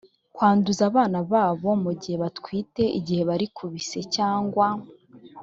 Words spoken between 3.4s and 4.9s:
ku bise cyangwa